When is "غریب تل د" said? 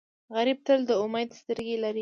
0.35-0.91